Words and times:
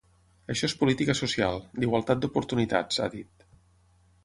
Això 0.53 0.69
és 0.69 0.73
política 0.79 1.15
social, 1.19 1.61
d’igualtat 1.83 2.23
d’oportunitats, 2.25 3.01
ha 3.05 3.13
dit. 3.19 3.49